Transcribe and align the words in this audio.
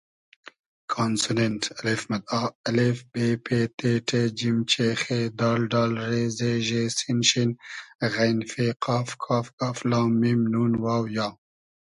کانسونېنݖ: 0.93 1.63
آ 2.39 2.41
ا 2.67 2.69
ب 3.11 3.13
پ 3.43 3.47
ت 3.77 3.79
ݖ 4.07 4.21
ج 4.37 4.41
چ 4.71 4.73
خ 5.01 5.03
د 5.39 5.39
ۮ 5.71 5.95
ر 6.07 6.09
ز 6.37 6.39
ژ 6.67 6.69
س 6.97 6.99
ش 7.29 7.31
غ 8.13 8.17
ف 8.51 8.53
ق 8.83 8.85
ک 9.23 9.25
گ 9.57 9.61
ل 9.89 9.91
م 10.19 10.39
ن 10.51 10.73
و 10.83 10.85
ی 11.15 11.17